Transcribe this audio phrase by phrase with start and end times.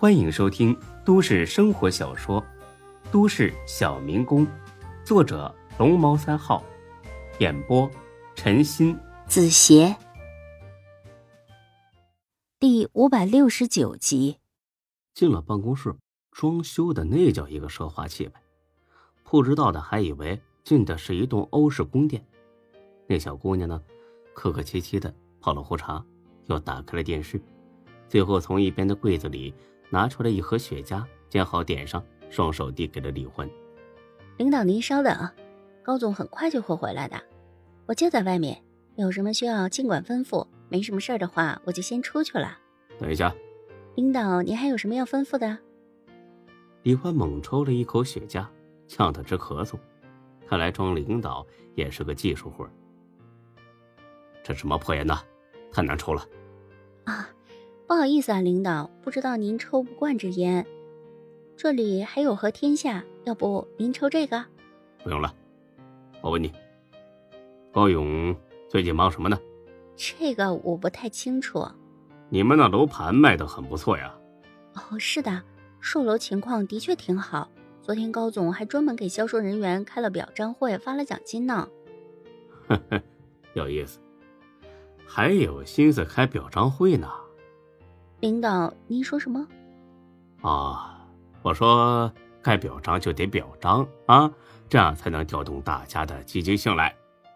[0.00, 0.74] 欢迎收听
[1.04, 2.40] 都市生活小说
[3.12, 4.46] 《都市小民工》，
[5.04, 6.64] 作者龙猫三号，
[7.38, 7.86] 演播
[8.34, 9.94] 陈鑫、子邪，
[12.58, 14.38] 第五百六十九集。
[15.12, 15.94] 进了办公室，
[16.30, 18.40] 装修的那叫一个奢华气派，
[19.22, 22.24] 不知道的还以为进的是一栋欧式宫殿。
[23.06, 23.82] 那小姑娘呢，
[24.32, 26.02] 客客气气的泡了壶茶。
[26.46, 27.38] 又打开了电视，
[28.08, 29.54] 最后从一边的柜子里
[29.90, 33.48] 拿出了一盒雪茄，煎好点上，双手递给了李欢。
[34.38, 35.28] 领导，您稍等，
[35.82, 37.20] 高总很快就会回来的，
[37.86, 38.62] 我就在外面，
[38.96, 42.56] 有什么需要尽管吩咐，没什么事儿的话，我就先出去了。
[42.98, 43.34] 等一下，
[43.96, 45.58] 领导，您还有什么要吩咐的？
[46.84, 48.46] 李欢猛抽了一口雪茄，
[48.88, 49.78] 呛得直咳嗽。
[50.48, 52.68] 看来装领导也是个技术活
[54.42, 55.22] 这什么破烟呐，
[55.70, 56.26] 太难抽了。
[57.04, 57.28] 啊，
[57.90, 60.64] 不好意思啊，领导，不知道您抽不惯这烟。
[61.56, 64.44] 这里还有和天下，要不您抽这个？
[65.02, 65.34] 不用了。
[66.20, 66.52] 我问你，
[67.72, 68.32] 高勇
[68.68, 69.36] 最近忙什么呢？
[69.96, 71.66] 这个我不太清楚。
[72.28, 74.14] 你们那楼盘卖的很不错呀。
[74.74, 75.42] 哦，是的，
[75.80, 77.50] 售楼情况的确挺好。
[77.82, 81.68] 昨天高总还专门给销售人员开了表彰会，发了奖金呢。
[82.68, 83.02] 呵呵，
[83.54, 83.98] 有意思。
[85.04, 87.08] 还有心思开表彰会呢，
[88.20, 89.46] 领导，您说什么？
[90.42, 91.08] 啊，
[91.42, 94.30] 我说该表彰就得表彰啊，
[94.68, 96.94] 这样才能调动大家的积极性来。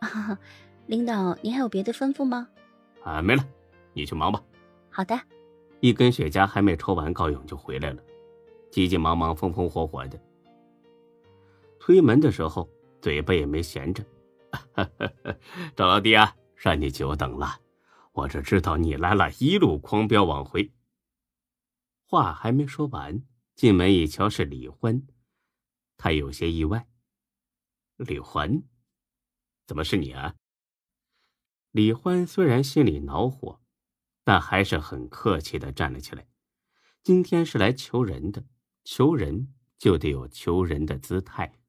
[0.86, 2.46] 领导，您还有别的吩咐吗？
[3.02, 3.42] 啊，没了，
[3.94, 4.42] 你去忙吧。
[4.90, 5.18] 好的。
[5.80, 8.02] 一根雪茄还没抽完，高勇就回来了，
[8.70, 10.18] 急急忙忙、风风火火的。
[11.80, 12.68] 推门的时候，
[13.00, 14.04] 嘴巴也没闲着。
[15.74, 16.34] 赵老弟啊！
[16.54, 17.48] 让你久等了，
[18.16, 20.72] 我这知道你来了，一路狂飙往回。
[22.06, 23.22] 话还没说完，
[23.54, 25.06] 进门一瞧是李欢，
[25.98, 26.88] 他有些意外。
[27.96, 28.62] 李欢，
[29.66, 30.34] 怎么是你啊？
[31.72, 33.60] 李欢虽然心里恼火，
[34.24, 36.26] 但还是很客气的站了起来。
[37.02, 38.46] 今天是来求人的，
[38.82, 41.60] 求人就得有求人的姿态。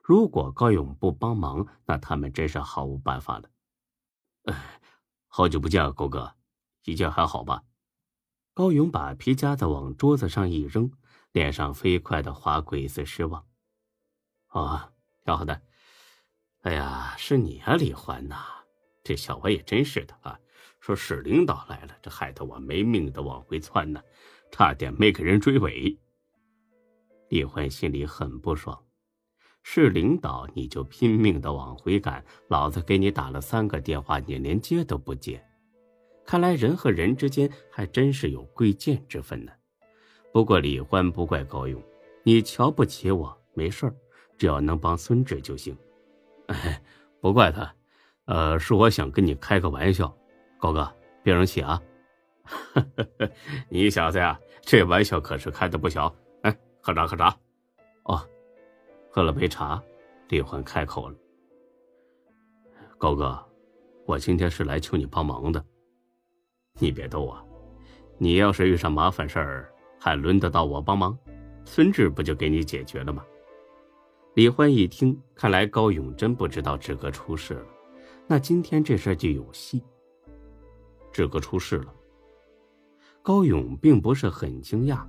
[0.00, 3.50] 如果高勇不帮忙，那他们真是毫无办法了。
[4.44, 4.71] 哎，
[5.34, 6.34] 好久不见啊，高哥，
[6.84, 7.62] 一切还好吧？
[8.52, 10.92] 高勇把皮夹子往桌子上一扔，
[11.32, 13.46] 脸上飞快的划过一丝失望。
[14.48, 14.92] 啊，
[15.24, 15.62] 挺好的。
[16.60, 18.44] 哎呀，是你啊，李欢呐！
[19.02, 20.38] 这小歪也真是的啊，
[20.80, 24.02] 说是领导来了，这害得我没命的往回窜呢，
[24.50, 25.98] 差点没给人追尾。
[27.30, 28.84] 李欢心里很不爽。
[29.62, 32.24] 是领导，你就拼命的往回赶。
[32.48, 35.42] 老子给你打了三个电话，你连接都不接。
[36.26, 39.52] 看来人和人之间还真是有贵贱之分呢。
[40.32, 41.82] 不过李欢不怪高勇，
[42.22, 43.94] 你瞧不起我没事儿，
[44.36, 45.76] 只要能帮孙志就行。
[46.46, 46.82] 哎，
[47.20, 47.74] 不怪他，
[48.26, 50.14] 呃，是我想跟你开个玩笑，
[50.58, 51.80] 高哥别生气啊。
[53.70, 56.14] 你小子呀，这玩笑可是开的不小。
[56.42, 57.36] 哎，喝茶喝茶。
[58.04, 58.28] 哦。
[59.14, 59.78] 喝了杯茶，
[60.30, 61.14] 李欢开口了
[62.96, 63.38] ：“高哥，
[64.06, 65.62] 我今天是来求你帮忙的。
[66.78, 67.44] 你别逗啊！
[68.16, 69.70] 你要是遇上麻烦事儿，
[70.00, 71.14] 还轮得到我帮忙？
[71.66, 73.22] 孙志不就给你解决了吗？”
[74.32, 77.66] 李欢一听，看来高勇真不知道志哥出事了，
[78.26, 79.84] 那今天这事就有戏。
[81.12, 81.94] 志哥出事了，
[83.20, 85.06] 高勇并不是很惊讶，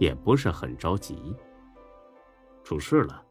[0.00, 1.36] 也不是很着急。
[2.64, 3.24] 出事了。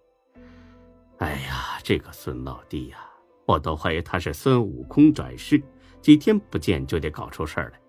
[1.24, 3.10] 哎呀，这个孙老弟呀，
[3.46, 5.64] 我都怀疑他是孙悟空转世，
[6.02, 7.82] 几天不见就得搞出事儿来，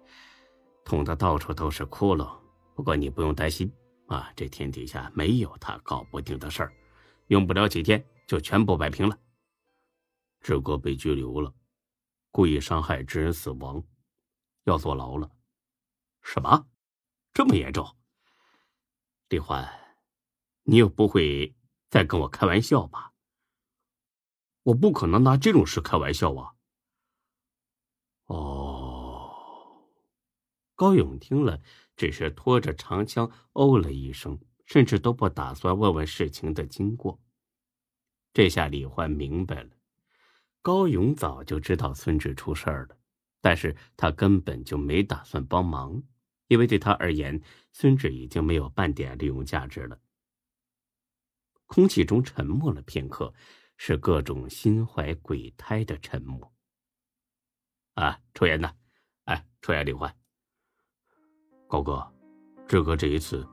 [0.84, 2.25] 捅得到处都是窟窿。
[2.77, 3.69] 不过你不用担心
[4.06, 6.73] 啊，这天底下没有他搞不定的事儿，
[7.27, 9.19] 用不了几天就全部摆平了。
[10.41, 11.53] 志哥被拘留了，
[12.31, 13.83] 故意伤害致人死亡，
[14.62, 15.28] 要坐牢了。
[16.23, 16.69] 什么？
[17.33, 17.84] 这么严重？
[19.29, 19.69] 李欢，
[20.62, 21.53] 你又不会
[21.91, 23.11] 再跟我开玩笑吧？
[24.64, 26.55] 我不可能拿这种事开玩笑啊！
[28.26, 29.31] 哦，
[30.75, 31.61] 高勇听了，
[31.96, 37.20] 只是拖着长枪哦了一声，甚至都不打算问问事情的经过。
[38.32, 39.70] 这下李欢明白了，
[40.62, 42.96] 高勇早就知道孙志出事儿了，
[43.43, 46.02] 但是他根本就没打算帮忙，
[46.49, 47.38] 因为对他而言，
[47.72, 50.00] 孙志已经没有半点利用价值了。
[51.67, 53.34] 空气中沉默了片刻。
[53.86, 56.40] 是各种心怀鬼胎的沉默。
[57.96, 58.72] 啊，抽烟呢？
[59.26, 60.10] 哎，抽烟，李欢。
[61.69, 62.02] 高哥，
[62.66, 63.46] 志哥这一次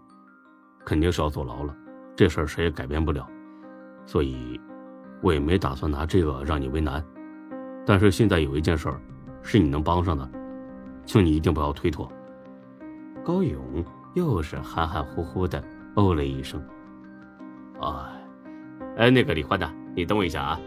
[0.86, 1.76] 肯定是要坐牢了，
[2.16, 3.30] 这事儿谁也改变不了，
[4.06, 4.58] 所以
[5.22, 7.06] 我也没打算拿这个让你为难。
[7.86, 9.02] 但是现在有一件事儿
[9.44, 10.32] 是你能帮上的，
[11.06, 12.10] 请你一定不要推脱。
[13.26, 13.84] 高勇
[14.16, 15.62] 又是含含糊糊的
[15.98, 16.66] 哦了一声。
[17.82, 18.18] 啊，
[18.96, 20.60] 哎，那个李欢呢，你等我一下啊，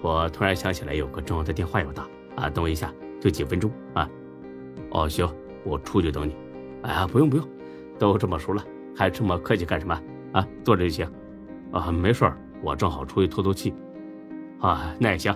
[0.00, 2.06] 我突然想起来有个重要的电话要打
[2.36, 4.08] 啊，等我一下，就几分钟啊。
[4.90, 5.28] 哦，行，
[5.64, 6.36] 我出去等你。
[6.82, 7.48] 哎呀，不用不用，
[7.98, 8.64] 都这么熟了，
[8.96, 9.98] 还这么客气干什么
[10.32, 10.46] 啊？
[10.64, 11.08] 坐着就行。
[11.70, 13.72] 啊，没事儿，我正好出去透透气。
[14.60, 15.34] 啊，那也行，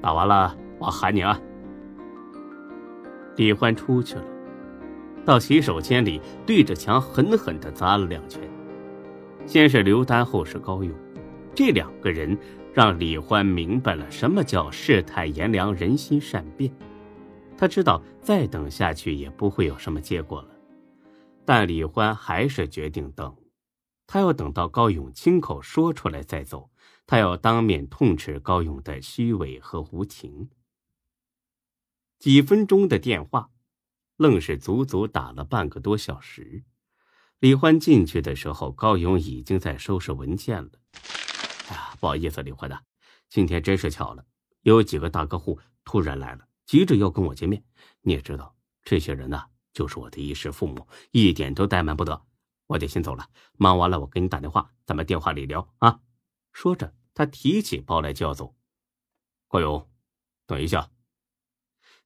[0.00, 1.38] 打完了我喊你啊。
[3.36, 4.24] 李欢出去了，
[5.24, 8.42] 到洗手间里对着墙狠狠的砸了两拳。
[9.46, 10.94] 先是刘丹，后是高勇，
[11.54, 12.36] 这两个人
[12.72, 16.72] 让李欢明白了什么叫世态炎凉、人心善变。
[17.58, 20.48] 他知道再等下去也不会有什么结果了，
[21.44, 23.36] 但李欢还是决定等。
[24.06, 26.70] 他要等到高勇亲口说出来再走，
[27.06, 30.48] 他要当面痛斥高勇的虚伪和无情。
[32.18, 33.50] 几分钟的电话，
[34.16, 36.64] 愣是足足打了半个多小时。
[37.38, 40.70] 李欢进去的时候，高勇已经在收拾文件了。
[42.02, 42.80] 不好意思，李欢呐，
[43.28, 44.26] 今天真是巧了，
[44.62, 46.48] 有几个大客户突然来了。
[46.66, 47.62] 急着要跟我见面，
[48.00, 52.20] 你也知道，这些人呐，就是我的衣食父母，一点都怠慢不得。
[52.66, 56.00] 我得先走了，忙完了我给你打电话，咱们电话里聊啊。
[56.52, 58.56] 说着，他提起包来就要走。
[59.46, 59.88] 高勇，
[60.44, 60.90] 等一下。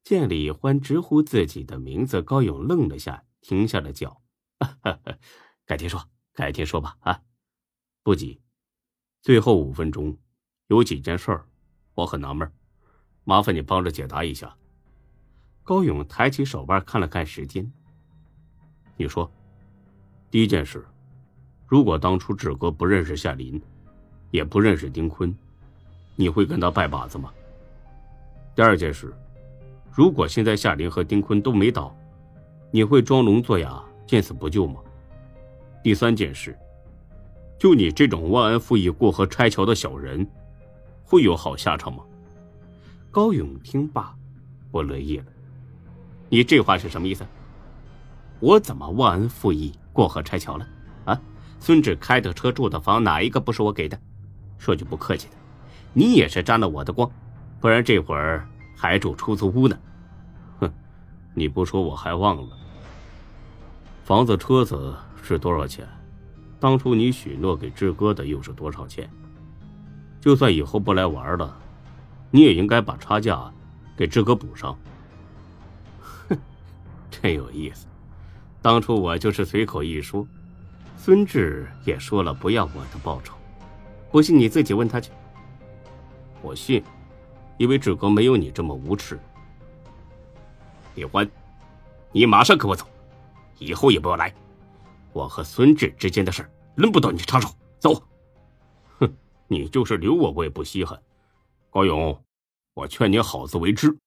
[0.03, 4.21] 见李欢直呼自己的名字，高勇愣了下，停下了脚。
[5.65, 6.97] 改天说，改天说吧。
[6.99, 7.23] 啊，
[8.03, 8.39] 不急，
[9.27, 10.15] 最后五分钟，
[10.67, 11.43] 有几件事儿，
[11.95, 12.49] 我很纳闷。
[13.25, 14.55] 麻烦你帮着解答一下。
[15.63, 17.69] 高勇抬起手腕看了看时间。
[18.95, 19.29] 你说，
[20.31, 20.81] 第一件事，
[21.65, 23.61] 如果当初志哥不认识夏林，
[24.31, 25.37] 也不认识丁坤，
[26.15, 27.29] 你会跟他拜把子吗？
[28.55, 29.13] 第二件事，
[29.91, 31.93] 如果现在夏林和丁坤都没倒，
[32.71, 34.79] 你会装聋作哑、见死不救吗？
[35.83, 36.57] 第三件事，
[37.57, 40.25] 就你这种忘恩负义、过河拆桥的小人，
[41.03, 42.03] 会有好下场吗？
[43.09, 44.13] 高勇听罢，
[44.69, 45.25] 不乐意了
[46.29, 47.25] ：“你这话是什么意思？
[48.39, 50.67] 我怎么忘恩负义、过河拆桥了？
[51.05, 51.19] 啊，
[51.59, 53.99] 孙志开的车、住的房，哪一个不是我给的？
[54.59, 55.33] 说句不客气的，
[55.93, 57.09] 你也是沾了我的光，
[57.59, 59.75] 不然这会儿还住出租屋呢。
[60.59, 60.71] 哼，
[61.33, 62.57] 你不说我还忘了。
[64.03, 65.87] 房子、车子是多少钱？
[66.59, 69.09] 当初你许诺给志哥的又是多少钱？
[70.19, 71.57] 就算以后不来玩了。”
[72.29, 73.49] 你也应该把差价
[73.95, 74.77] 给志哥补上。
[76.27, 76.37] 哼，
[77.09, 77.87] 真有意思。
[78.61, 80.27] 当初我就是随口一说，
[80.97, 83.33] 孙志也说了不要我的报酬。
[84.11, 85.09] 不信你自己问他去。
[86.41, 86.83] 我信，
[87.57, 89.17] 因为志哥没有你这么无耻。
[90.95, 91.29] 李欢，
[92.11, 92.85] 你马上跟我走，
[93.57, 94.33] 以后也不要来。
[95.17, 97.49] 我和孙志之间的事轮不到你插手。
[97.79, 97.99] 走。
[98.99, 99.11] 哼，
[99.49, 101.01] 你就是留我，我也不稀罕。
[101.71, 102.23] 高勇，
[102.75, 103.97] 我劝你好自为之。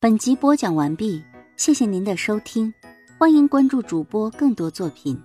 [0.00, 1.24] 本集播讲完毕，
[1.56, 2.72] 谢谢您的收听，
[3.18, 5.18] 欢迎关注主播更多作品。